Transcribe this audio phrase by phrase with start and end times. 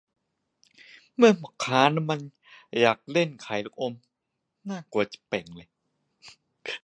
[1.15, 2.19] เมื่อพ่อค้าน้ำมัน
[2.79, 3.93] อยากเล่นขายลูกอม
[4.69, 5.03] น่ากลัว